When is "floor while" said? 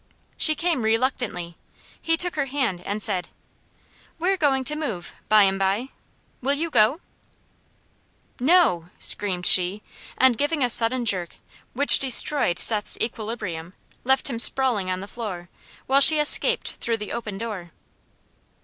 15.07-16.01